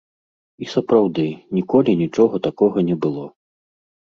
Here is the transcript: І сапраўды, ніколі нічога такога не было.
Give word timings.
І 0.65 0.69
сапраўды, 0.75 1.25
ніколі 1.57 1.91
нічога 2.01 2.35
такога 2.51 2.77
не 2.91 2.95
было. 3.05 3.25